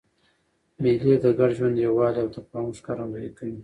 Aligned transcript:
مېلې 0.81 1.13
د 1.23 1.25
ګډ 1.39 1.51
ژوند، 1.57 1.75
یووالي 1.85 2.19
او 2.23 2.29
تفاهم 2.35 2.69
ښکارندویي 2.79 3.31
کوي. 3.37 3.57